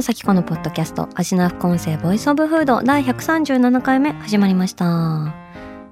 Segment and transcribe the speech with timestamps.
[0.00, 5.34] 野咲子のポッドキャストアジナ副音声 Voice of Food 第137回目始まりました。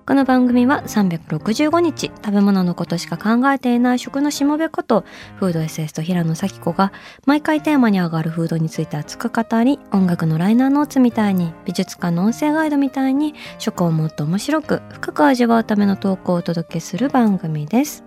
[0.07, 5.05] この番組は365日食べ物のことしか考えていない食のしもべこと
[5.37, 6.91] フードエッセイスト平野咲子が
[7.27, 18.05] 毎回テーマに上がるフードについて熱く語り音楽のライナーノーツみたいに美術館の音声ガイドみたいに食をもっと面白く深く味わうための投稿をお届けする番組です。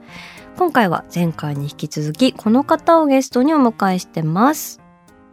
[0.58, 4.81] 今回は前回に引き続きこの方をゲストにお迎えしてます。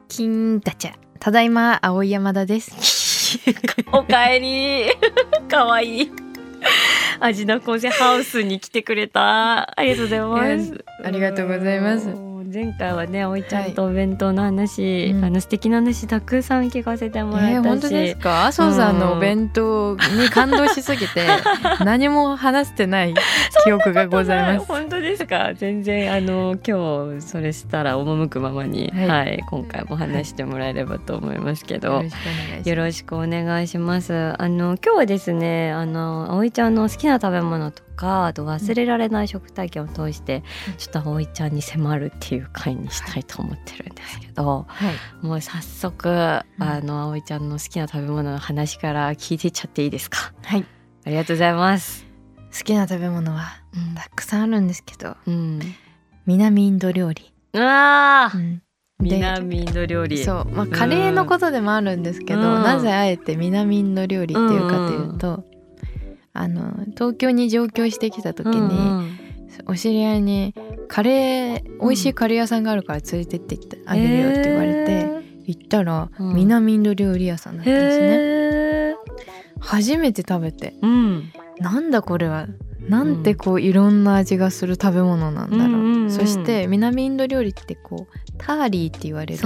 [0.09, 0.93] 金ガチャ。
[1.21, 3.39] ただいま青山田です。
[3.93, 4.87] おかえり。
[5.49, 6.11] かわいい。
[7.21, 9.79] 味の構成ハウスに来てくれた。
[9.79, 10.17] ありがとうござ
[10.53, 10.85] います。
[11.05, 15.25] ありがとうございます前回はね葵ちゃんとお弁当の話、うん。
[15.25, 18.47] あの素敵な話たくさん聞かせてもらえたし、えー、本当ですか？
[18.47, 21.27] 麻生さんのお弁当に感動しすぎて
[21.85, 23.15] 何も話してない
[23.65, 24.67] 記憶がございます。
[24.67, 25.53] 本当ですか？
[25.55, 32.03] 全然あの今日それしたら赴くままに、は、はいい今回も話してもらえればと思いますけど、
[32.65, 34.15] よろしくお願いします。
[34.39, 40.45] あの今日はですね、あの葵ちゃんの好きな食べ物とか、あと忘れられない食体験を通して、
[40.79, 45.27] ちょっと葵ちゃんに迫るっていう回にしたいと思ってるんですけど、はい。
[45.27, 50.33] もう早速あの葵ちゃんの好きな食べ物の話から聞いていっちゃっていいですか？
[50.45, 50.65] はい。
[51.05, 52.07] ありがとうございます。
[52.57, 53.43] 好きな食べ物は
[53.95, 55.61] たくさんあるんですけどうん。
[56.25, 58.63] 南インド料理、うわー、うん。
[59.01, 60.25] 南インド料理。
[60.25, 60.49] そう。
[60.51, 62.63] まあカレーのことでもあるんですけど、うん。
[62.63, 65.45] なぜあえて南インド料理っていうかというと、
[66.41, 69.19] あの東京に上京してきた時に、うんうん。
[69.67, 70.55] お知り合いに
[70.87, 75.09] カレー美味しいカレー屋さんがあるから連れてってあげるよって言われて、
[75.47, 76.35] 行ったら、うん。
[76.35, 78.07] 南インド料理屋さんだったんですね。
[78.07, 78.97] へー。
[79.61, 80.75] 初めて食べて。
[80.81, 81.33] うん。
[81.59, 82.47] なんだこれは。
[82.89, 89.43] なんてこういろんな味がする食べ物なんだろう,、うんうんうんそして南インド料理ってこうターリーって言われる。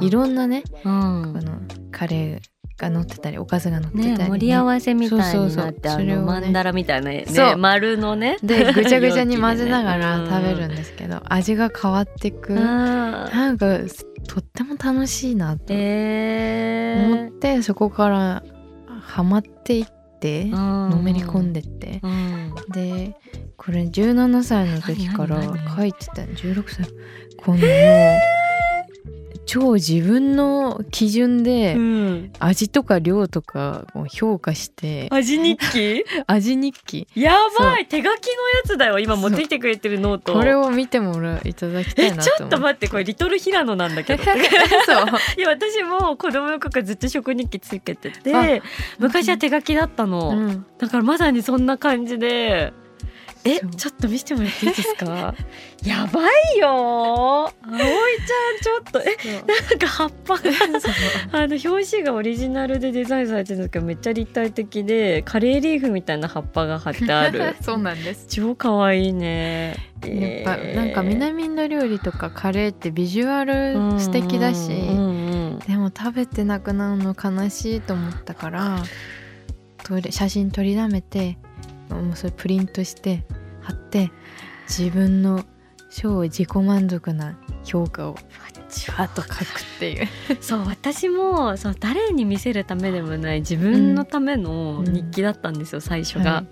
[0.00, 0.92] いろんなね、うん。
[0.92, 2.40] あのカレー
[2.80, 5.18] が乗ってたりおかずが乗ってたり、ね、盛り合わせみたいに
[5.56, 7.56] なってそうそマンダラみたいなねそう。
[7.56, 12.54] 丸のねでぐちゃぐちゃに混ぜながら食べるんですけど、味が変わってく。
[12.54, 13.78] なんか
[14.26, 18.42] とっても楽しいなと思っえて、そこから
[19.00, 19.84] ハマっていっ
[20.20, 22.54] てー、のめり込んで、でって、うん。
[22.72, 23.16] で
[23.56, 25.42] これ17歳の時から
[25.76, 26.22] 書いてた。
[26.22, 26.86] 16歳？
[27.36, 28.39] このもう
[29.46, 36.04] 超自分の基準でうん、味とか量とかを評価して味日記？
[36.26, 37.08] 味日記。
[37.14, 37.86] やばい！
[37.86, 38.16] 手書きのや
[38.66, 40.34] つだよ今持ってきてくれてるノート。
[40.34, 44.22] これを見てもらいただきたえいなと思ちょっと待ってこれリトル平野なんだけど。
[44.24, 44.34] そう。
[45.36, 48.62] いや私も子供の頃からずっと食日記つけてあて
[48.98, 50.66] 昔は手書きだったの、うん。
[50.78, 52.72] だからまさにそんな感じで
[53.44, 55.34] えちょっと見せてもらっていいですか？
[55.84, 56.20] やば
[56.54, 57.50] いよ。
[57.62, 57.88] 葵ちゃん
[58.62, 59.16] ちょっとえ
[59.70, 60.42] なんか葉っぱが
[61.32, 67.54] あの表紙がオリジナルでデザインされてるんですけどめっちゃ立体的でカレーリーフみたいな葉っぱが貼ってある。
[67.62, 68.26] そうなんです。
[68.28, 69.74] 超可愛いね。
[70.04, 74.68] やっぱなんか南インド料理とかカレーってビジュアル素敵だし、
[75.66, 78.82] でも食べてなくなるの悲しいと思ったから
[79.84, 81.36] 撮れ写真撮りだめて
[81.96, 83.24] もうそれプリントして
[83.60, 84.10] 貼って
[84.68, 85.44] 自分の
[85.90, 88.16] 超自己満足な評価を
[88.96, 89.44] あと書くっ
[89.80, 90.08] ていう。
[90.40, 96.46] そう私もそう誰に見せるためでもない自分のための日記だったんですよ、最初が、はい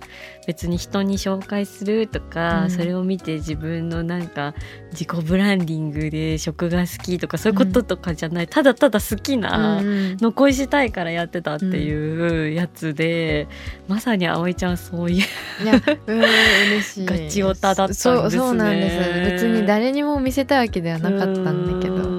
[0.48, 2.70] 別に人に紹介するとか、うん。
[2.70, 4.54] それを見て自分のなんか
[4.92, 13.46] 自己ブランディングで食が好きとかそういうこととかじゃない、ただただ好きな、うん残したいからやってたっていうやつで、
[13.88, 15.74] まさに葵ちゃんそういういや
[16.06, 17.04] うん嬉しい。
[17.06, 18.16] ガチオタだったんですね。
[18.16, 19.44] そうそうなんです。
[19.44, 22.08] 別に誰にも見せたいわけではなかったんだけうど。
[22.08, 22.17] ん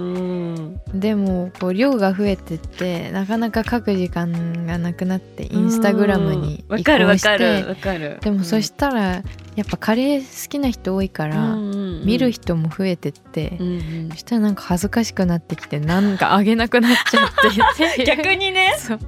[0.94, 7.68] でもこう量が増えてってなかなか書く時間がなくなってインスタグラムに移わかるわ行してかる。
[7.68, 9.01] わかるでもそしたら
[9.56, 11.56] やっぱカレー好きな人多いから、
[12.06, 14.10] 見る人も増えてって、うんうん。
[14.12, 17.30] そしたらなんか恥ずかしくなってきてなんかあげなくなっちゃっ
[17.96, 18.04] て。
[18.06, 18.75] 逆にね。
[18.78, 19.00] そう。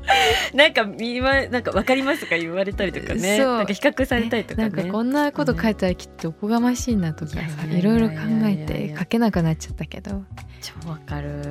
[0.54, 2.38] なんか見まなんかわかりますとか？
[2.38, 3.38] 言われたりとかね。
[3.38, 3.58] そう。
[3.58, 4.70] なんか比較されたりとかね。
[4.70, 10.24] なんかこんなこと書いたらきっとおこがましいなとかさいろいろ考えて書けなくなっちゃったけど。
[10.62, 11.42] 超わかる。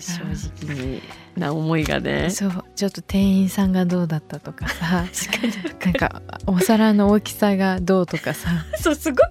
[0.00, 0.22] 正
[0.64, 1.02] 直に
[1.38, 2.30] な思いがね。
[2.30, 2.64] そう。
[2.74, 5.06] ちょっと店員さんがどうだったとかさ。
[5.84, 8.48] なんかお皿の大きさがどうとかさ。
[8.80, 9.28] そうすごい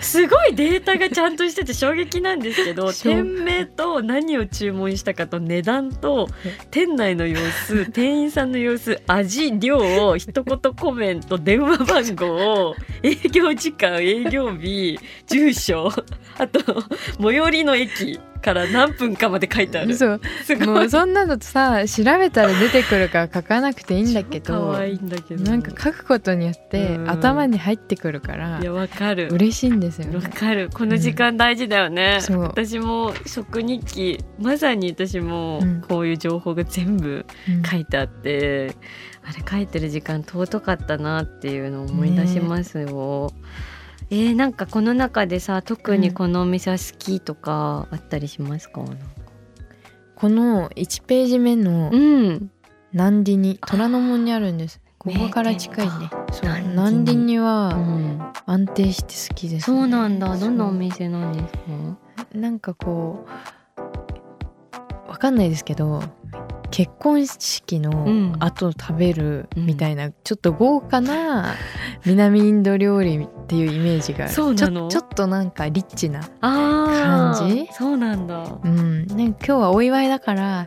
[0.00, 6.28] すごいデータがちゃんとしてて衝撃なんですけど店名と何を注文したかと値段と
[6.70, 9.78] 店内の様子 店員さんの様子味量
[10.08, 15.90] を一言コメント電話番号営業時間営業日住所
[16.36, 16.60] あと
[17.20, 19.94] 最寄りの駅から何分かまで書いてある。
[19.94, 20.20] すそう
[20.66, 25.44] もうそんなのさ調べたら出てくるから書かなくていいんだけど可愛いんだけど。
[25.44, 27.10] なんか書くことによってうん。
[27.10, 29.28] 頭に入ってくるからいやわかる。
[29.30, 30.16] 嬉しいんですよね。
[30.16, 30.68] わかる。
[30.74, 32.40] この時間大事だよね、そう。
[32.42, 35.80] 私も食日記まさに私もうん。
[35.82, 37.62] こういう情報が全部うん。
[37.62, 38.74] 書いてあって、
[39.24, 43.32] あれ書いてる時間尊かったなっていうのを思い出しますよ、
[44.14, 48.84] えー、なんかこの中でさ特にこのお店は好きとかあったりしますか、
[50.16, 52.50] この1ページ目のうん。
[52.92, 54.82] 南里に虎ノ門にあるんです。
[54.98, 56.10] ここから近いね。
[56.30, 56.50] そう。
[56.72, 57.38] 南里に。
[57.38, 60.36] うはん、安定して好きです、そうなんだ。
[60.36, 62.38] どんなお店なんですか？
[62.38, 63.24] なんかこ
[65.06, 66.02] うわかんないですけど
[66.72, 67.82] 結婚式うん。
[68.32, 71.54] の後食べるみたいな、ちょっと豪華な
[72.04, 74.88] 南インド料理っていうイメージがそうなの。
[74.88, 77.68] ちょちょっとなんかリッチな感じ。
[77.72, 78.44] そうなんだ。
[78.64, 79.06] うん。
[79.06, 80.66] なんか今日はお祝いだから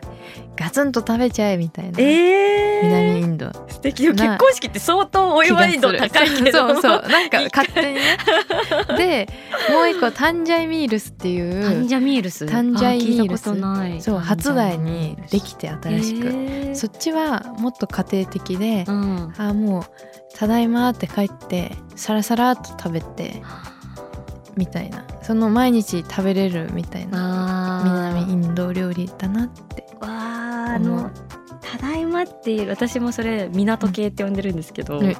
[0.56, 3.50] ガツンと食べちゃえみたいな、えー、南インド。
[3.68, 6.74] 素敵でも結婚式って相当お祝い度高いけど。
[6.74, 7.08] そうそう。
[7.08, 8.18] なんか勝手にね。
[8.96, 9.28] で
[9.70, 12.46] もう一個タンジャイミールスっていうタンジャミールス？
[12.46, 14.02] タンジャイミールスあ聞いたことない。
[14.02, 19.34] そう初代にできて新しく、へーそっちはもっと家庭的で、うん。
[19.38, 19.84] あもう
[20.36, 23.42] 「ただいま」って帰ってサラサラっと食べて
[24.56, 25.04] みたいな。
[25.22, 27.80] その毎日食べれるみたいな。
[27.80, 31.10] あ南インド料理だなってわああの
[31.60, 35.06] ただいまっていう私もそれ港系って呼んでるんですけど、うん。
[35.10, 35.12] あ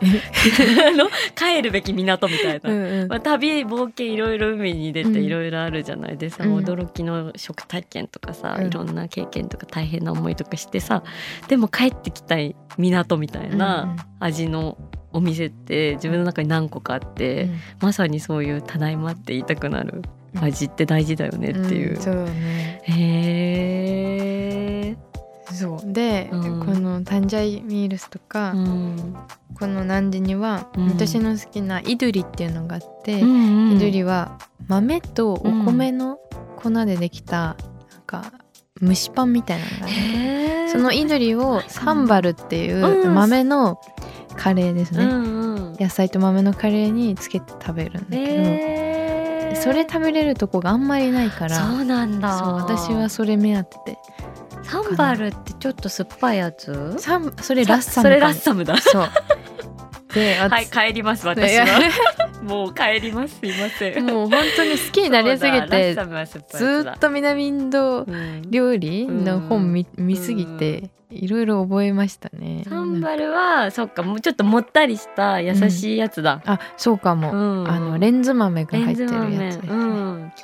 [0.97, 5.25] の帰るべき港みたいな、うんまあ、旅冒険いろいろ海に出てうん。
[5.25, 6.57] いろいろあるじゃないでさ、うん。
[6.59, 8.67] 驚きの食体験とかさ、うん。
[8.69, 11.03] いろんな経験とか大変な思いとかしてさ
[11.49, 14.77] でも帰ってきたい港みたいな味の
[15.13, 17.61] お店って自分の中に何個かあって、うん。
[17.81, 20.03] まさにそういう「ただいま」って言いたくなる
[20.41, 21.99] 味って大事だよねっていう。
[21.99, 22.83] んそうね。
[22.85, 23.46] へえ。
[25.93, 26.61] で、うん。
[26.67, 29.17] このタンジャイミールスとか、うん。
[29.59, 30.89] この南寺には、うん。
[30.89, 34.39] 私の好きなイドゥリっていうのがあって、うんイドゥリは
[34.69, 36.19] 豆とお米の
[36.57, 37.57] 粉でできた、なん
[38.07, 38.33] か
[38.83, 40.73] 蒸しパンみたいなのがねへー。
[40.73, 43.15] そのイドゥリをサンバルっていううん。
[43.15, 43.81] 豆の
[44.37, 45.77] カレーですね、うんうん。
[45.79, 52.39] 野菜と豆のカレーにつけて食べるんだけど、それ食べれるとこがあんまりないからそうなんだ。
[52.39, 53.99] そう私はそれ目当てで
[54.67, 56.97] サンバルってちょっと酸っぱいやつ？
[56.99, 58.77] サンそれラッサムそれラッサムだ。
[58.79, 59.09] そう。
[60.15, 61.67] で はい私帰ります私は。
[62.43, 64.07] もう帰りますすいません。
[64.07, 65.95] もう本当に好きになりすぎて
[66.51, 72.65] ずっと南インドうん料理の本見,、見すぎていろいろ覚えましたね。
[72.69, 77.69] サンバルはそっかもうちょっともったりした優しいやつだ、あそうかも、うん。
[77.69, 79.39] あのレンズ豆がレ入ってるやつ。
[79.39, 79.69] ですね。
[79.69, 79.76] うん、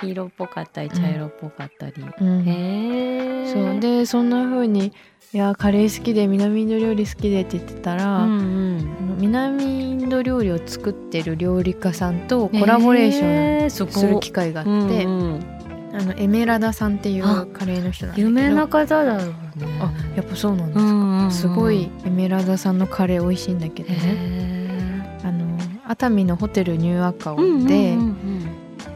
[0.03, 2.43] 黄色っぽかったり茶色っぽかったり、うん。
[2.47, 3.53] へえ。
[3.53, 3.79] そう。
[3.79, 4.93] でそんな風に
[5.33, 15.53] いやカレー好きで南インド料理好きでって言ってたら、うんうあんの南インド料理を作ってる料理家さんとコラボレーションすする機会があって、うんうん
[15.95, 19.33] あのエメラダさんっていうあカレーの人なんだ有名な方だろうね。
[19.79, 21.31] あやっぱそうなんですか、うんうんうん。
[21.31, 23.89] すごいエメラダさんのカレー美味しいんだけど。
[23.89, 25.55] ねへあの
[25.85, 28.49] 熱海のホテルニューアカオーで、うんうん。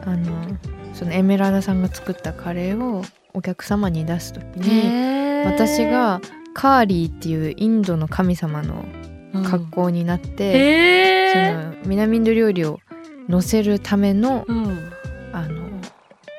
[0.07, 0.36] あの
[0.97, 3.03] そのエメラダさんが作ったカレーを
[3.35, 6.19] お客様に出す時うんに、私が
[6.55, 8.83] カーリーっていうインドの神様の
[9.43, 12.79] 格好になって、へそーの南インド料理を
[13.29, 14.91] 乗せるためのうん。
[15.33, 15.67] あの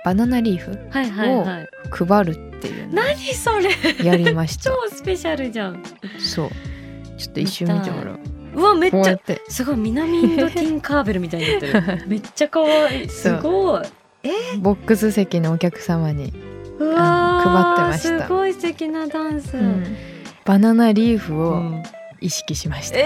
[0.05, 1.69] バナナリーフはいはいはい。
[1.93, 3.71] 配るっていう何それ。
[4.05, 4.71] やりました。
[4.71, 5.85] 超スペシャルじゃん。
[6.19, 6.51] そう。
[7.17, 8.19] ちょっと一瞬見てもらおう。
[8.55, 9.41] うわめっちゃって。
[9.49, 12.07] すごい南インドティンカーベルみたいになってる。
[12.09, 13.83] めっちゃ可愛いすごい
[14.61, 16.33] ボックス席のお客様に、
[16.79, 18.27] 配ってました。
[18.27, 19.97] すごい素敵なダンス、うん。
[20.45, 21.83] バナナリーフをうん。
[22.21, 22.99] 意識しました。
[22.99, 23.05] え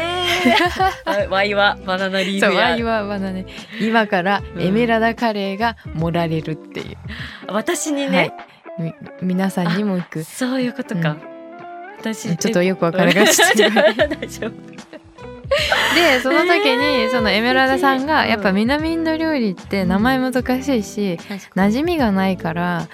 [1.05, 2.77] ー、 ワイはバナナリーフや。
[2.77, 3.41] イはバナナ。
[3.81, 6.97] 今からエメラダカレーが盛られるっていう、
[7.49, 8.33] 私にはい。
[9.21, 10.25] 皆さんにも行く。
[10.25, 11.23] そういうことか、うん。
[11.99, 14.92] 私ちょっとよくわからない 大丈夫大丈夫
[15.95, 17.05] でその時えー。
[17.07, 18.29] にそのエメラダさんがうん。
[18.29, 20.33] やっぱ南インド料理って名前難
[20.63, 21.19] しいし
[21.57, 22.89] 馴染みがないから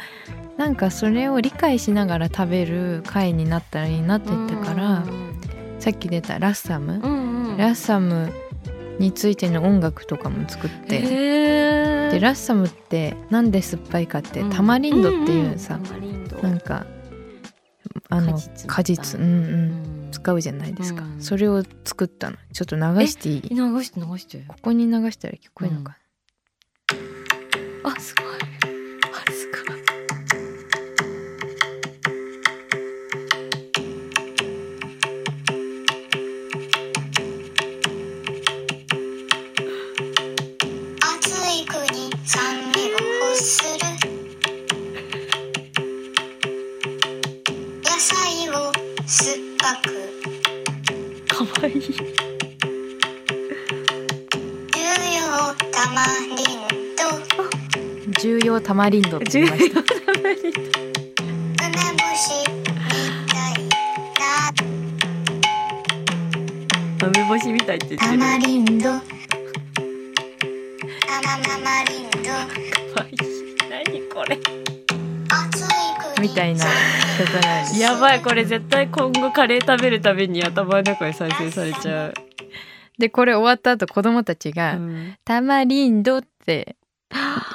[0.57, 5.05] なんかそれを理解しながら食べる会になったらいいなって言ったから
[5.79, 7.01] さっき出たラッサム。
[7.03, 7.57] うんうん。
[7.57, 8.33] ラッサム
[8.99, 11.01] についての音楽とかも作って。
[11.01, 14.51] でラッサムってなんで酸っぱいかってうん。
[14.51, 15.79] タマリンドっていうさ
[16.43, 16.87] なんか
[18.09, 19.21] あの果実。
[19.21, 19.33] うんうん。
[19.33, 21.03] うん使うじゃないですか。
[21.03, 21.21] うん。
[21.21, 25.97] それを作ったのちょっと流していい流して流してここに流したら聞こえるのか
[27.85, 28.28] あすごい
[58.79, 59.81] マリンドって言いました。
[67.09, 68.85] 梅干しみたいって言ってタるマリンド。
[68.85, 69.01] タマ
[71.43, 72.31] タマリンド。
[72.95, 73.17] かわいい
[73.69, 74.39] 何これ
[76.21, 76.65] みたいな。
[77.19, 82.15] 曲なんですやばいこれ絶対今後カレー食べるたびに頭の中で再生されちゃう、
[82.97, 86.77] でこれ終わった後子供たちがうん「タマリンド」って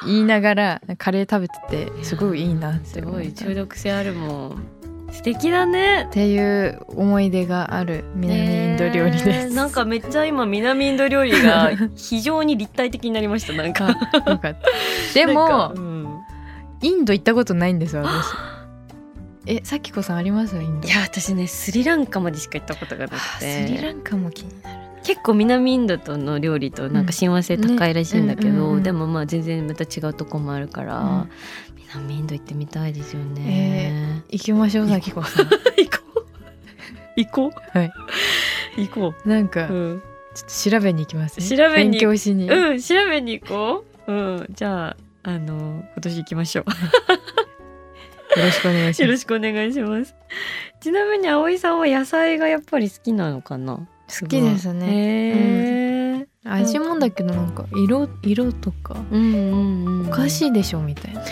[0.05, 1.47] 言いながらカレー食べ
[1.87, 4.63] ててすごいいいなってすごい中毒性あるもん。
[5.11, 6.07] 素敵だね。
[6.09, 13.95] っていう思い出がある南インド料理です、ねえなんかめっちゃ今南インド料理が 非常に立体的になりましたなんか。
[14.25, 14.59] あよかった。
[15.13, 16.19] でもかうん。
[16.81, 18.25] インド行ったことないんですよ私。
[19.45, 20.55] えさきこさんあります？
[20.55, 20.87] インド。
[20.87, 31.29] いや私ねスリランカまでしか行ったことがなくあスてリランカも気になる結構南インドとの料理となんか親和性高いらしいんだけど、うんねでもまあ全然また違うとこもあるから、うん。
[31.95, 36.25] 南インド行ってみたいですよね、行きましょうさきこさん行こう。
[37.15, 37.77] 行こう。
[37.77, 37.91] はい。
[38.77, 41.41] 行こなんかう、うん、ちょっと調べに行きます。
[41.41, 44.11] 調べに勉強しに、ようん、調べに行こう。
[44.11, 44.47] うん。
[44.49, 46.65] じゃああの今年行きましょう。
[48.35, 49.01] ろしくお願いします。
[49.03, 50.15] よろしくお願いします。
[50.81, 53.87] ちなみに葵さんは野菜がやっぱり好きなのかな？
[54.19, 54.85] 好きですね。
[54.85, 58.95] へえ、味もだけどなんか色色とか。
[59.11, 60.07] うんうんうん。
[60.07, 61.19] おかしいでしょみたいな。
[61.21, 61.25] わ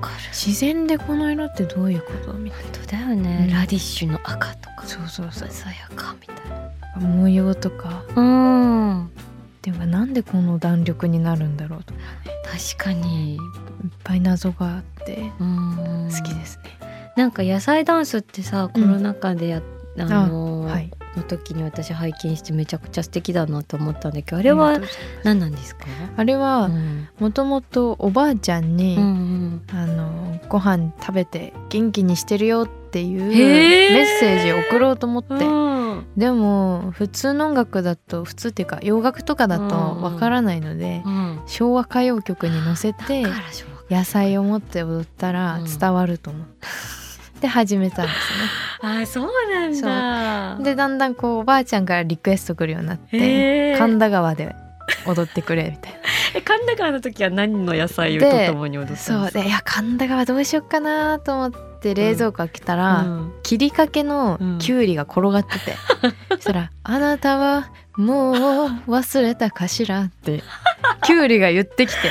[0.00, 0.14] かる。
[0.32, 3.54] 自然でこの色ってどういうことみたい本当だよね、うん。
[3.54, 4.82] ラディッシュの赤とか。
[4.82, 5.48] なそうそうそう。
[5.50, 6.36] 鮮やかみたい
[7.00, 7.08] な。
[7.08, 8.04] 模様とか。
[8.14, 9.10] うん。
[9.62, 12.00] でもなんでこの弾力になるんだろうとか
[12.76, 13.36] 確かに。
[13.36, 13.40] いっ
[14.04, 15.32] ぱい謎があって。
[15.40, 16.64] うん好きですね、
[17.16, 19.60] なんか野菜ダンスってさコロナ禍でや、
[19.98, 20.90] あのはい。
[21.16, 24.78] の時に私拝見してめちゃくちゃ素敵だなと思ったんだけどああれは
[25.24, 25.86] 何なんですか？
[26.14, 27.08] あれはうん。
[27.18, 29.62] もともとおばあちゃんに、うんうん。
[29.72, 36.06] あのご飯食べて元気にしてるよっていうメッセージを送ろうと思って、うん。
[36.18, 41.40] でも普通の音楽だと普通っていうか洋楽とかだとうんわからないので、うん。
[41.46, 43.24] 昭和歌謡曲に乗せて
[43.90, 45.64] 野菜を持って踊ったらうん。
[45.64, 46.68] 伝わると思って、
[47.40, 48.18] で始めたんです
[48.80, 50.56] あーそうなんだ。
[50.58, 54.54] ねでだんだんこうおばあちゃんからリクエスト来るようになって神田川で
[55.06, 55.98] 踊ってくれみたいな。
[56.34, 59.22] え神田川の時は何の野菜とともに踊ったんですか？
[59.22, 59.42] そう。
[59.42, 63.32] でいや神田川どうしよっかなと思って冷蔵庫開けたら、うん。
[63.42, 65.76] 切りかけのきゅうりが転がってて、
[66.36, 68.36] そしたら「あなたはもう
[68.90, 70.42] 忘れたかしら?」って
[71.04, 72.10] きゅうりが言ってきて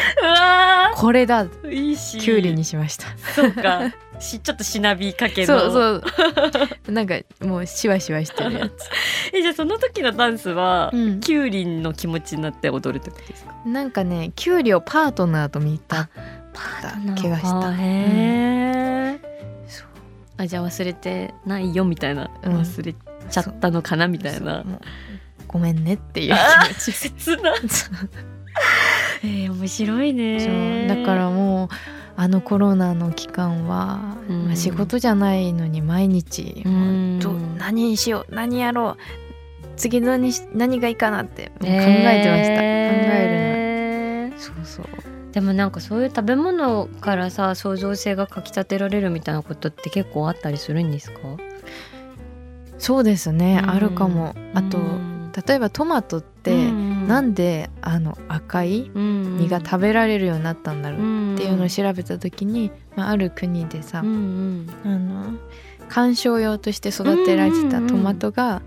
[0.96, 1.46] これだ。
[1.46, 3.06] ーいいしきゅうりにしました。
[3.36, 3.82] そうか
[4.20, 5.60] し ちょっとしなびかけの。
[5.60, 6.04] そう
[6.86, 6.92] そう。
[6.92, 8.72] なんかもうシワシワしてるやつ。
[9.34, 11.20] えじゃあその時のダンスは、うん。
[11.20, 13.54] キュウリの気持ちになって踊るってことですか？
[13.66, 16.10] なんかねきゅうりをパートナーと見た
[16.54, 17.72] パートナー気がした。
[17.74, 19.20] へえ、
[19.68, 19.88] そう
[20.38, 22.60] あじゃあ忘れてないよみたいな、うん。
[22.60, 22.94] 忘れ
[23.30, 24.64] ちゃったのかなみたいな。
[25.48, 26.92] ごめんねっていうあ気持ち。
[26.92, 27.54] 切な。
[29.24, 31.70] えー、面白いねだからもう
[32.18, 34.46] あのコロナの期間は、うん。
[34.46, 37.20] まあ仕事じゃないのに毎日、うん。
[37.20, 38.98] ど何にしよう何やろう
[39.76, 44.40] 次何し何がいいかなって考えてました、考ええるるの。
[44.40, 44.86] そうそう。
[45.34, 51.20] でもなんかそういう食べ物からさ創造性がかきたてられるみたいなことって結構あったりするんですか？
[52.78, 53.70] そうですね、うん。
[53.70, 54.34] あるかも。
[54.54, 55.32] あと、うん。
[55.46, 56.70] 例えばトマトって、
[57.08, 64.70] なんであの赤い実実が食べられるようになったんだろうっっていうのを調べた時に、まあ、ある国でさ、うんうん。
[64.84, 65.34] あの
[65.90, 68.64] 観賞用として育てられてたトマトが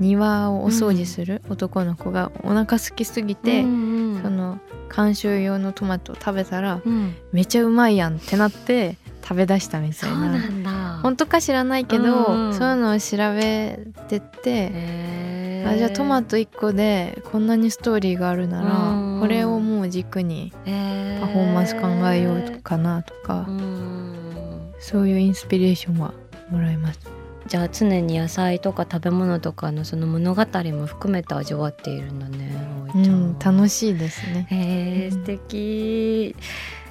[0.00, 4.22] 庭をお掃除する男の子がお腹空きすぎて、うんうん。
[4.22, 4.58] その
[4.88, 7.14] 観賞用のトマトを食べたらうん。
[7.32, 8.96] めちゃうまいやんってなって
[9.28, 10.12] 食べ出したみたそな。
[10.12, 11.00] いうなんだ。
[11.02, 12.54] 本当か知らないけど、うんうん。
[12.54, 19.20] そういうのを調べてって、あじゃあトマト1個でこんなにストーリーがあるなら、うん。
[19.20, 24.72] これをもう軸にパフォーマンス考えようかなとか、うん。
[24.80, 26.14] そういうインスピレーションは
[26.50, 27.00] もらいます。
[27.46, 32.48] じゃあ常に野菜とか食べ物とかのその物語も含めて味わっているんだね
[32.94, 34.46] うん、楽しいですね。
[34.50, 36.36] へえうん素敵。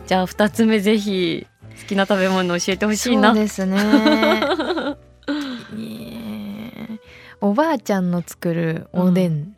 [0.05, 1.47] じゃあ二つ目ぜひ
[1.81, 3.33] 好きな食べ物教えてほしいな。
[3.33, 3.77] そうですね。
[7.39, 9.57] おばあちゃんの作るおでん、で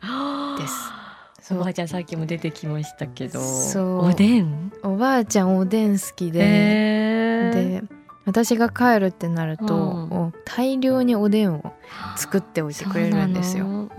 [0.66, 0.92] す。
[1.40, 3.40] そうおばあちゃんさっきも出てきましたけど。
[3.40, 4.70] おでん？
[4.82, 7.80] おばあちゃんおでん好きで、へー。
[7.80, 7.82] で
[8.26, 10.12] 私が帰るってなると、うん。
[10.12, 11.72] お大量におでんを
[12.16, 13.90] 作っておいてくれるんですよ。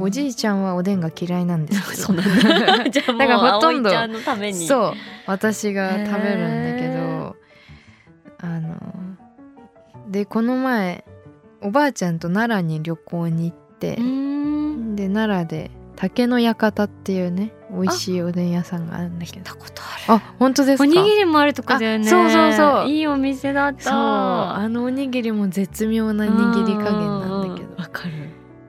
[0.00, 2.14] おじいちゃんはおでんが嫌いなんですけど。
[2.14, 2.22] だ。
[2.88, 3.90] じゃあもうだからほとんど
[4.66, 4.92] そう
[5.26, 7.02] 私が食べるんだけへど。
[7.02, 7.13] あ
[10.14, 11.04] でこの前
[11.60, 14.94] おばあちゃんと奈良に旅行に行ってう、ん。
[14.94, 19.38] で奈良で竹の館っていうね美味しいおでん屋さんがあるんだけど。
[19.38, 20.84] 行ったことあるあ本当ですか？
[20.84, 22.06] おにぎりもあるとこだよね。
[22.06, 22.88] あそうそうそう。
[22.88, 23.82] いいお店だった。
[23.82, 23.92] そう。
[23.94, 27.74] あのおにぎりも絶妙な握り加減なんだけど。
[27.76, 28.12] わかる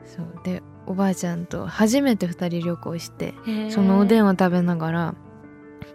[0.06, 0.26] そう。
[0.44, 3.36] でおばあちゃんと初めて2人旅行して
[3.70, 5.16] そのおでんを食べながら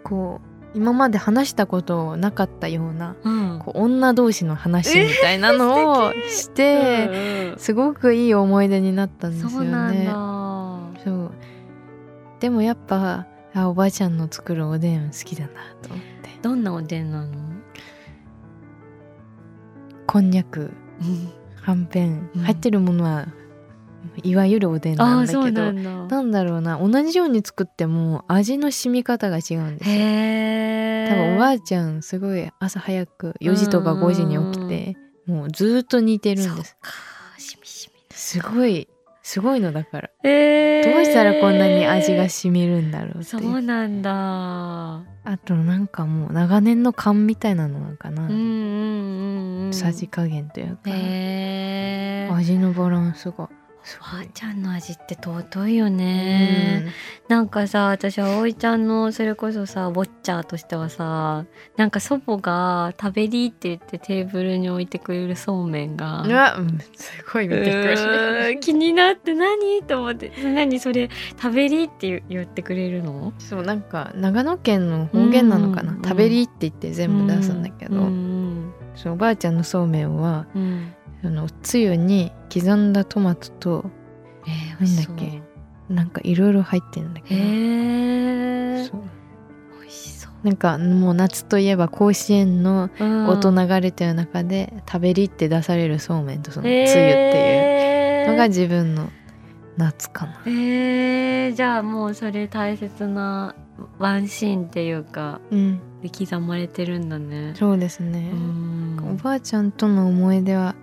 [0.03, 3.59] こう今まで話したことなかったようなうん。
[3.59, 7.59] こう女同士の話みたいなのをして、うんうん。
[7.59, 10.05] すごくいい思い出になったんですよね。
[10.05, 10.13] だ。
[11.03, 11.31] そう。
[12.39, 15.51] でもやっぱあおばあちゃんの作るおでん好きだな
[15.81, 16.29] と思って。
[16.41, 17.33] どんなおでんなの？
[20.07, 20.71] こんにゃく。
[21.61, 22.29] はんぺん。
[22.33, 23.27] 入ってるものは
[24.23, 26.43] いわゆるおでんなんだけど、なんだ。
[26.43, 31.15] ろうな同じように作っても味の染み方が違うんですよ。
[31.15, 36.77] 多分おばあちゃんすごい朝早く4時とか5時に起きてもうずーっと煮てるんです。
[36.81, 36.89] か
[37.37, 38.87] しみしみすごい
[39.23, 40.09] すごいのだから。
[40.23, 43.23] えどうしたらこんなに味が染みるんだろうって。
[43.23, 44.11] そうなんだ。
[45.23, 50.91] あとなんかもう長年の勘みたいなのなのかな、うんうんうんうんさじ加減というか、
[52.35, 53.49] 味のバランスが
[53.99, 56.85] おばあちゃんの味って尊いよね、
[57.27, 61.45] なんかさ私葵ちゃんのそれこそさウォッチャーとしてはさ
[61.77, 69.81] なんか祖母が食べりって言ってテーブルに置いてくれるそうめんがうんうん、すごい見てくうる気になって何？
[69.83, 70.31] と思って。
[70.43, 71.09] 何それ？
[71.41, 73.33] 食べりって言言ってくれるの？
[73.39, 78.73] そうなんか長野県の方言なのかな、うん食べりって言って全部出すんだけど、うん。
[78.95, 83.85] そうおばあちゃんのそうめんはうんそのつゆに刻んだトマトと
[84.47, 85.41] えー、なんだっけ？
[85.89, 87.43] なんかいろいろ入ってるんだけへど、
[88.81, 89.01] えそう。
[89.81, 90.31] 美味しそう。
[90.43, 92.89] なんかもう夏といえば甲子園の
[93.29, 99.09] 音流れてる中で食べりって出されるそうめんとそのつゆっていうのが自分の
[99.77, 100.41] 夏かな。
[100.47, 103.53] えー、じゃあもうそれ大切な
[103.99, 107.53] ワンシーンっていうかうん、で刻まれてるんだね。
[107.55, 108.31] そうですね。
[108.33, 108.35] う。
[108.35, 109.11] ん。
[109.11, 110.75] おばあちゃんとの思い出は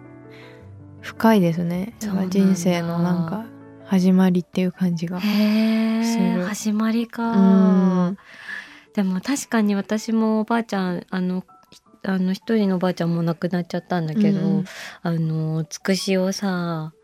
[1.01, 1.95] 深いですね。
[2.29, 3.45] 人生のなんか
[3.85, 5.19] 始まりっていう感じが。
[5.21, 8.19] へするえ始まりうかん。
[8.95, 14.65] でも確かに私もおばあちゃんあのひあの一人のおばあちゃんも亡くなっちゃったんだけど、うん
[15.03, 16.98] あのつくしをさうん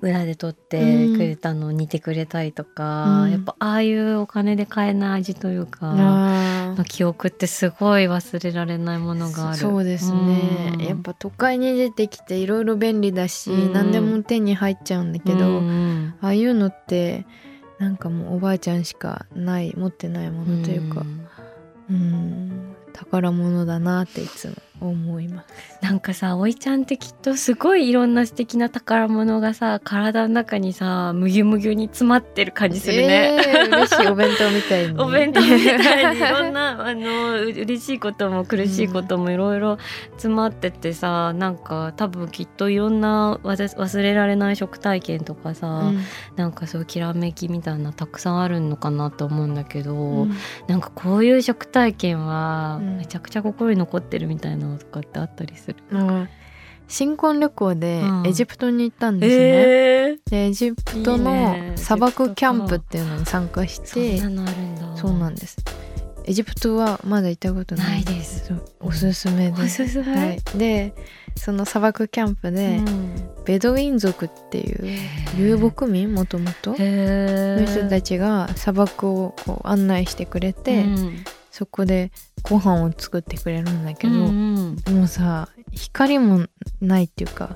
[0.00, 3.30] 裏で取ってくれたのを煮てくれたりとか、うん。
[3.30, 6.84] やっぱああいうお金で買えない味というか、あー。
[6.84, 9.58] 記憶ってすごい忘れられないものがある。
[9.58, 10.84] そうですね、うん。
[10.84, 13.72] やっぱ都会に出てきていろいろ便利だし、うん。
[13.72, 17.26] 何でも手に入っちゃうんだけど、うんああいうのって
[17.78, 21.00] なんかもうおばあちゃんしかない持ってないものというか。
[21.00, 21.26] ん。
[21.90, 22.76] うん。
[22.92, 25.48] 宝物だなっていつも思います。
[25.82, 33.38] なんかさおいちゃんってきっとすごいいろんな素敵な宝物がさ体の中にさむぎゅむぎゅに詰まってる感じするね。
[33.46, 34.98] えー嬉しいお弁当みたいに。
[35.00, 39.78] お弁当みたいにいろんなあのう嬉しいことも苦しいこともいろいろ
[40.12, 46.00] 詰まっててさ、なんか多分きっといろんな忘れられない食体験とかさ、うん
[46.36, 50.34] なんかそういうきらめきみたいなたくさんあるのかなと思うんだけど、うん
[50.66, 55.76] なんかこういう食体験はうんめちゃくちゃ心に残ってるみたいなのとかってあったりする。
[56.88, 58.26] 新婚旅行でうん。
[58.26, 61.72] エジプトに行ったんですね、えでエジプトのね。
[61.76, 64.18] 砂漠キャンプっていうのに参加しー、て
[65.00, 65.56] そうなんです。
[66.24, 68.04] エジプトはまだ行ったことない。
[68.04, 68.52] です。
[68.80, 69.68] おすすめで。
[69.68, 70.16] す、おすすめ？
[70.16, 70.94] はい、で
[71.36, 73.10] その砂漠キャンプで、うん。
[73.44, 74.98] ベドウィン族っていう
[75.38, 86.46] 遊牧民もともとへの人たちちが砂漠をこう案内してくれて、うんそこでご飯を作ってくれるんだけど、うんもうさ光も
[86.80, 87.54] ないっていうか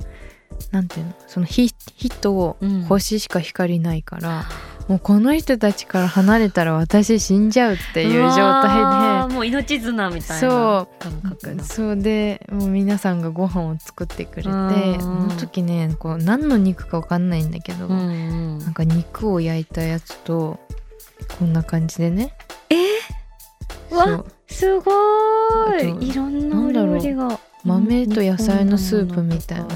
[0.70, 1.14] なんていうの？
[1.26, 2.82] その火火とうん。
[2.84, 4.44] 星しか光ないから、
[4.86, 15.00] もうこの人たちから離れたら私死んじゃうっていう状態わーもう命綱みたいなそ感覚でだそうでもう皆さんがご飯を作ってくれてうん。
[15.00, 18.10] その時ねこう何の肉か分かんないんだけど、うんう
[18.56, 18.58] ん。
[18.58, 20.60] なんか肉を焼いたやつと
[21.38, 22.53] こんな感じでねう
[23.94, 24.90] わすご
[25.76, 26.08] い。
[26.08, 27.38] いろんなお料理が。
[27.64, 29.74] 豆と野菜のスープみたいなのと。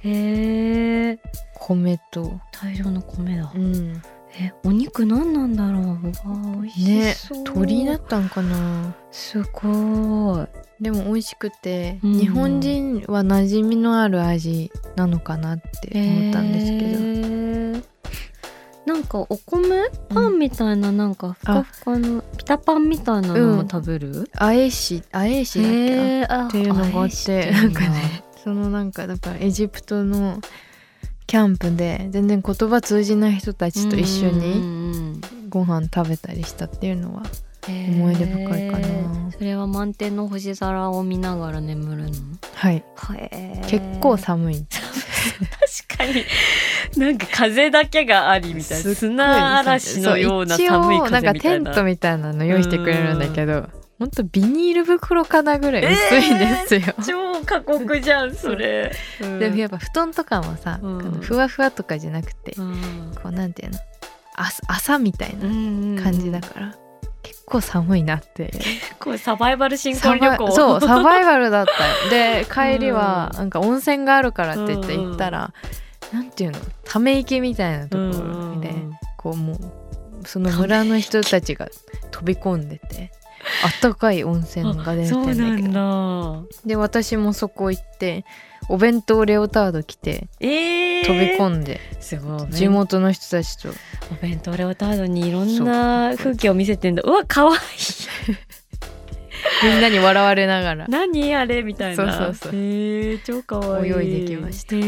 [0.00, 1.18] へえ
[1.54, 3.50] 米と、大量の米だ。
[3.54, 4.00] うん、
[4.38, 5.82] えお肉何なんだろう。
[5.82, 7.44] うわー美味ねしそう。
[7.44, 8.94] 鳥だったんかな。
[9.10, 10.82] すごい。
[10.82, 16.66] でも美味しくて、うん日本人は馴染みのある味なのかなって思ったんです
[17.72, 17.88] けど、
[18.88, 26.22] なんかお米パンみたいななんかふかふかのピタパンみたいなのも食べる、あえしあえしだっけ？
[26.48, 30.40] っていうのがあってなんかねそのなんかだからエジプトの
[31.26, 34.58] キャンプで全然言葉通じない人たちと一緒に
[35.12, 35.20] に
[35.50, 37.22] ご飯食べたりしたっていうのは
[37.68, 38.88] 思い出深いかな。
[39.32, 42.10] それは満天の星空を見ながら眠るの？
[42.54, 42.82] はい。
[43.68, 44.64] 結構寒い。
[45.88, 46.24] 確かに
[46.96, 51.20] なんか風だけがありみたいな砂嵐のような寒い風みたいな。
[51.20, 54.10] なんかテントみたいなの用意してくれるんだけどほん。
[54.10, 61.20] とビニール袋かなぐらい薄いんですよ、超過酷じゃんそれ、でもやっぱ布団とかもさ、うん。
[61.20, 63.12] ふわふわとかじゃなくて、うん。
[63.20, 63.78] こうなんていうの？
[64.36, 66.76] 朝朝みたいな感感じだから、
[67.24, 68.52] 結構寒いなって。
[69.00, 70.52] こうサバイバル新婚旅行。
[70.52, 71.72] そうサバイバルだった。
[72.06, 73.38] よで 帰りはうん。
[73.38, 75.52] なんか温泉があるからって言って行ったら、
[76.12, 76.58] なんていうの？
[76.84, 78.74] ため池みたいなところで、
[79.16, 81.68] こうもうその村の人たちが
[82.10, 83.12] 飛び込んでて
[83.64, 86.48] あったかい温泉が出てんだけど。
[86.66, 88.24] で私もそこ行って
[88.68, 92.50] お弁当レオタード着てえー、飛び込んで、すごい。
[92.50, 93.70] 地元の人たちと。
[94.12, 97.02] お弁当レオタードにいろんな風景を見せてんだ。
[97.02, 97.58] うわ可愛い
[99.64, 100.86] みんなに笑われながら。
[100.88, 102.12] 何あれみたいな。
[102.12, 102.52] そうそうそう。
[102.54, 104.76] へえ超可愛い泳いできました。
[104.76, 104.78] へ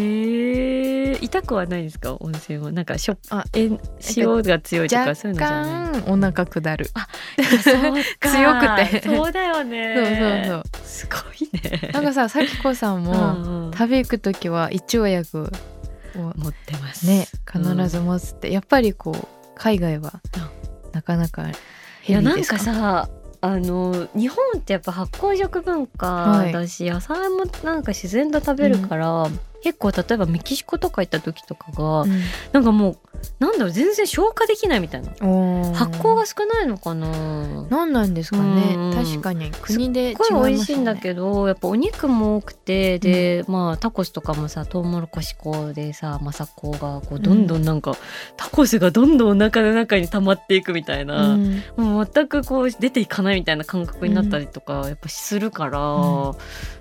[1.12, 2.70] え痛くはないですか温泉は。
[2.72, 3.68] なんかしょあえ
[4.16, 6.02] 塩が強いとか若そういうのじゃない？
[6.02, 6.84] 干お腹下る。
[6.86, 8.28] そうか。
[8.28, 9.02] 強くて。
[9.08, 10.62] そうだよそうねそう。
[10.84, 11.90] すごいね。
[11.92, 15.48] なんかささきこさんもうんうん旅行く時は胃腸薬を。
[16.36, 20.14] 持ってますね必ず持つって、やっぱりこう海外は
[20.92, 21.46] なかなか？
[22.08, 23.08] いやなんかさ
[23.42, 29.28] あの日本ってやっぱ発酵食文化だし、野菜もなんか自然と食べるから、
[29.62, 32.20] 結構例えばメキシコとか行った時とかが、うん。
[32.52, 32.96] なんかもう
[33.38, 35.08] なんだろう全然消化できないみたいな。
[35.10, 37.66] 発酵が少ないのかな。
[37.68, 38.94] なんなんですかね、うん。
[38.94, 39.50] 確かに。
[39.50, 47.96] 国で違いますごい美味しいんだどけどやっぱお肉も多くてで、まあタコスとかもさトウモロコシ粉でさマサコがこうどんどんなんか、
[48.36, 51.62] タコスがどんどんお腹の中に溜まっていくみたいな、うん。
[51.76, 56.36] もう全くこう出ていかないみたいな感覚になったりとかやっぱするから、う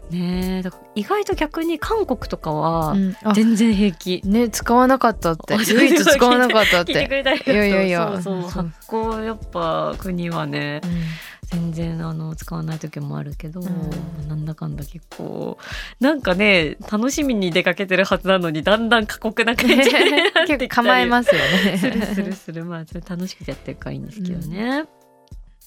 [0.09, 0.63] ね
[0.95, 2.95] 意外と逆に韓国とかは
[3.33, 4.21] 全然平気。
[4.25, 5.55] ね使わなかったって。
[5.55, 8.19] あ唯一使わなかったっ聞いてくて、れたりいやいやいや。
[8.21, 10.91] そうそう発酵やっぱ国はねうん。
[11.49, 13.63] 全然あの使わない時もあるけど、ん。
[14.27, 15.57] なんだかんだ結構
[15.99, 20.47] なんかね楽しみに出かけてるはずなのにだんだん過酷な感じになってきたり。
[20.59, 21.77] 結構構えますよね。
[21.77, 22.65] するするする。
[22.65, 24.85] まあそれ楽しくてやってるからいいんですけどね。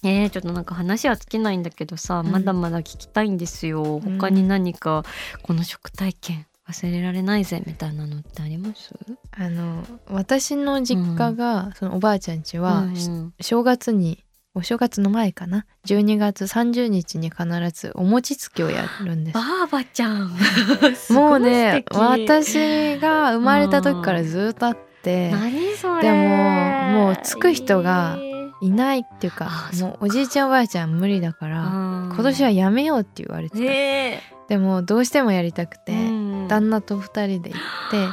[0.05, 2.33] えー、ちょっとなんか話は尽きないんだけどさ、うん。
[2.33, 3.83] まだまだ聞きたいんですよ。
[3.83, 5.05] うん他に何か
[5.43, 8.93] この食体験忘れられないぜみたいなのってあります？
[9.31, 13.35] あの私の実家が、そのおばあちゃん家は、うんうん。
[13.41, 19.35] 正月にお正月の前かな？12月30日に必ずお餅つきをやるんです。
[19.35, 20.37] ばあばちゃん。
[21.11, 25.31] もうね私が生まれた時からずっとあって。
[25.31, 26.03] 何それ。
[26.03, 28.32] でももうつく人がえー
[28.63, 38.07] いないっていうかもうおじいちゃんおばあちゃん無理だから今今年はやめようって言われてた、ねでもどうしてもやりたくて、え旦那と二人で行って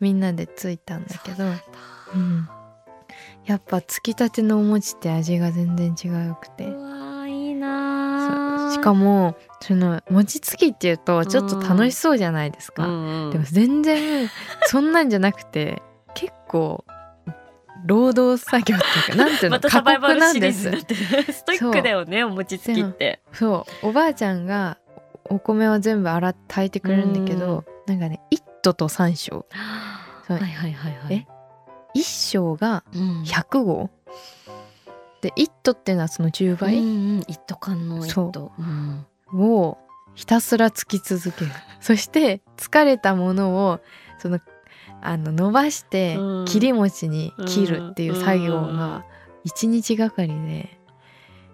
[0.00, 1.44] みんなでついたんだけど
[2.14, 2.48] うん、
[3.46, 6.64] やっぱつきたてのお餅って味が全然違うくて。
[7.26, 13.30] いいなしかもその餅つきっていうとちょっと楽しそうじゃないですか、うん。
[13.30, 14.28] でも全然
[14.66, 15.82] そんなんじゃなくて
[16.14, 16.84] 結構
[17.86, 21.32] 労働作業っていうか なんていうのまたサバイバルシリーすズになってる。
[21.32, 23.20] ストイックだよね お餅つきって。
[23.32, 23.88] そう。
[23.88, 24.78] おばあちゃんが
[25.30, 29.44] お米を全部洗って炊いてくれるんだけど、なんかね一斗と三升
[30.28, 31.14] はいはいはいはい。
[31.14, 31.26] え？
[31.94, 32.04] 一
[32.36, 33.22] 升がうん。
[33.22, 33.90] 100合
[35.20, 37.20] で一斗っていうのはその10うん倍うん。
[37.26, 38.26] 一斗缶の一そう。
[38.26, 39.06] 斗うん。
[39.34, 39.78] を
[40.14, 41.50] ひたすらつき続ける。
[41.80, 43.80] そして疲れたものを
[44.18, 44.40] その
[45.02, 46.44] あの伸ばしてうん。
[46.46, 49.04] 切り餅に切るっていう作業うんが
[49.44, 50.78] 一日がかりで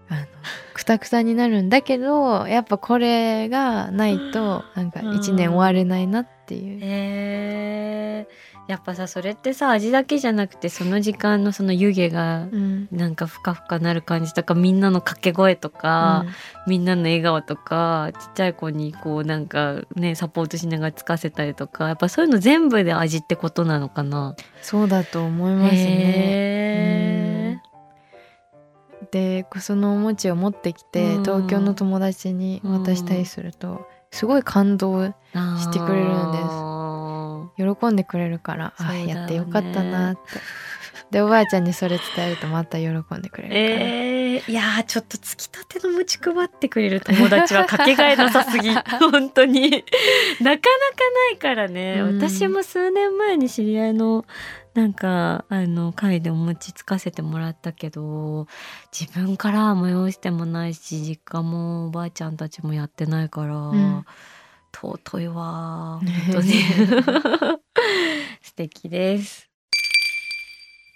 [0.08, 0.26] あの
[0.74, 6.80] くたくたになるんだけどやっぱこれがないとなんか一年終われないなっていう。
[6.82, 16.24] へーやっぱさそれってさ味だけじゃなくてその時間のその湯気がうんなんかふかふかなる感じとかみんなの掛け声とか、
[16.66, 24.34] みんなの笑顔とかちっちゃい子にこうなんかねサポートしながらつかせたりとかやっぱそういうの全部で味ってことなのかな。
[24.62, 25.80] そうだと思いますね。
[25.90, 27.04] へ
[29.10, 35.12] でそのお餅を持ってきて、うん東京の友達に渡したりすると、すごい感動ー
[35.58, 36.44] してくれるんです。
[36.48, 39.08] あ喜んでくれるから、あね。
[39.08, 40.20] やってよかったなって。
[41.10, 48.70] でおばあちゃんにそれ伝えるとまた喜んでくれるから、えー、いやーちょっとつきたての餅配ってくれる友達はかけがえなさすぎ。
[48.98, 49.70] 本当に。
[49.70, 49.82] なか
[50.40, 50.58] なかな
[51.32, 52.20] いからね、うん。
[52.20, 54.24] 私も数年前に知り合いの
[54.74, 58.48] なんかあの会でお餅つかせてもらったけど
[58.92, 64.04] 自分からは催してもないし実家もおばあちゃんたちもやってないから、ん。
[64.74, 66.10] 尊いわね。
[66.26, 66.52] 本当に。
[68.42, 69.48] 素敵です。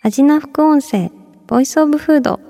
[0.03, 1.11] 味な副音声
[1.47, 2.41] ボイスオブフード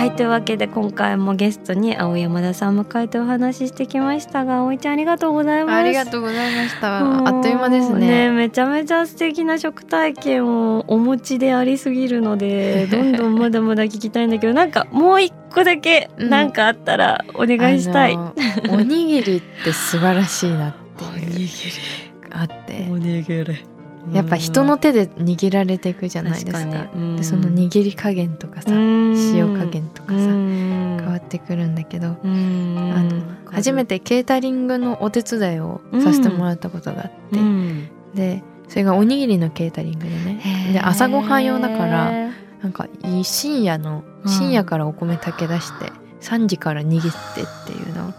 [0.00, 5.74] はいというわけで今回もゲストに青山田さんを迎えてお話ししてきましたが葵ちゃんありがとうございます。
[5.74, 8.30] ありがとうございましたあっという間ですね。
[8.30, 16.30] めちゃめちゃ素敵な食体験をお持ちでありすぎるので どんどんまだまだ聞きたいんだけどなんかもう一個だけうん。
[16.30, 18.32] なんかあったらお願いしたい、あ
[18.68, 21.48] のおにぎりって素晴らしいなっていう。
[22.32, 22.86] あって。
[22.86, 23.69] にぎり
[24.12, 26.88] やっぱ人の手で握られていくじゃないですか。
[27.16, 37.88] でその握り加減とかさ塩塩加減とかさ変わってくるんだけどあの初めてケータリングのお手伝いをさせてもらったことがあって、うん。
[38.14, 40.70] でそれがおにぎりのケータリングでね。
[40.72, 42.30] で朝ごはん用だから
[42.62, 42.88] なんか
[43.22, 44.30] 深夜のうん。
[44.30, 48.12] 深夜からお米炊け出して3時から握ってっていうのを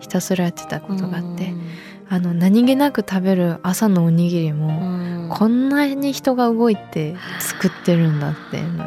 [0.00, 1.52] ひたすらやってたことがあって、
[2.10, 8.58] あの何気なく食べる朝のおにぎりも、こんなに人が動いて作ってるんだって。
[8.58, 8.84] いうの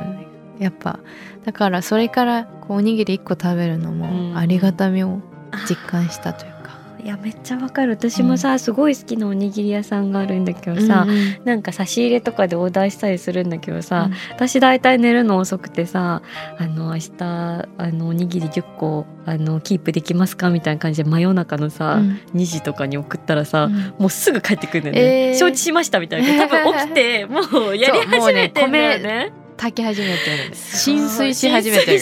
[0.60, 1.00] やっぱ
[1.44, 3.98] だからそれからこうおにぎり1個食べるのうん。
[3.98, 5.22] もありがたみを
[5.68, 6.61] 実感したというか。
[7.04, 7.94] いやめっちゃわかる。
[7.94, 11.46] 私もさ、すごい好きなおにぎり屋さんがあるんだけどさ、うんうん。
[11.46, 14.14] なんか差し入れとかでオーダーしたりするんだけどさ、うん。
[14.32, 16.22] 私大体寝るの遅くてさ
[16.58, 22.22] あの明日あのおにぎり10個あのキープできますかみたいな感じで真夜中のさ、うん。
[22.36, 23.94] 2時とかに送ったらさ、うん。
[23.98, 25.38] もうすぐ帰ってくるんだよね、えー。
[25.38, 26.48] 承知しましたみたいな。
[26.48, 29.34] 多分起きて もうやり始めてんだよね。
[29.58, 30.14] 炊き始めて
[30.50, 32.00] る浸水し始めてる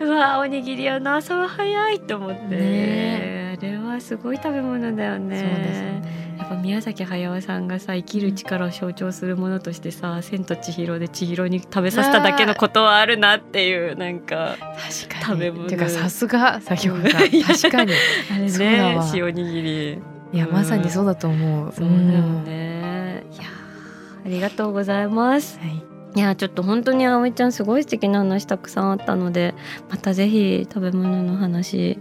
[0.00, 5.38] うわおにぎり屋の朝は早いと思って、ねあれはすごい食べ物だよね。
[5.38, 6.36] そうですね。
[6.38, 15.24] やっぱ宮崎駿さんがさ生きる力を象徴するものとしてさ「千と千尋」で千尋に食べさせただけのことはあるなっていうなんか確かに。
[15.24, 15.68] 食べ物。
[15.68, 17.92] てかさすが先ほど 確かに。
[18.34, 19.04] あれそうだねわ。
[19.14, 19.98] 塩にぎり。
[20.32, 21.72] いやまさにそうだと思う。
[21.72, 23.24] そうだよね。
[23.32, 25.60] いやーありがとうございます。
[25.62, 29.54] うんはいいやちょっと本当に葵ちゃんすごい素敵な話たくさんあったので
[29.88, 31.98] またぜひ食べ物の話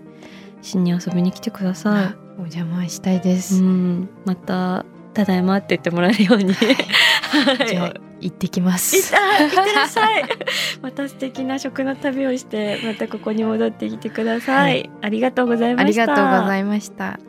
[0.62, 3.38] しに遊びに来てくださあお邪魔したいでい。
[3.38, 6.54] す、うん、またただいまって言ってもらえるように。
[6.54, 7.67] はい。
[7.67, 10.24] じゃあ行ってきまいすあいってらっしゃい。
[10.82, 14.72] また素敵な食の旅をして、またここに戻ってきてください。
[14.72, 16.04] はいありがとうございました。
[16.04, 17.19] ありがとうございました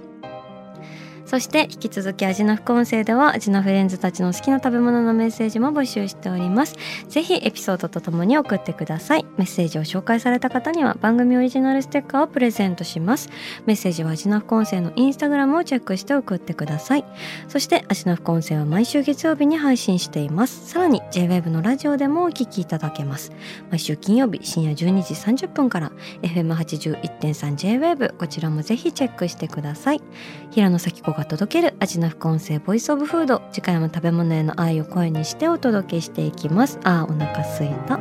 [1.31, 6.75] そして引き続き味の副音声では味のフレンズたちの好きな食べ物のメッセージも募集しております。
[7.09, 9.25] ぜひエピソードとともに送ってください。
[9.37, 13.31] メッセージを紹介された方には番組オリジナルステッカーをプレゼントします。
[13.65, 17.05] メッセージは味の副音声のインスタグラムをチェックして送ってください。
[17.47, 20.67] そして味の副音声は毎週月曜日に配信しています。
[20.69, 23.31] さらに JWEB のラジオでもお聞きいただけます。
[23.71, 25.15] 毎週金曜日深夜12時
[25.47, 30.03] 30分から FM81.3JWEB こちらもぜひチェックしてください。
[30.51, 36.81] 平野咲子が届ける味の副音声ボイスオブフード次回も食べ物への愛を声にしてお届けしていきます。
[36.83, 38.01] あーお腹すいた。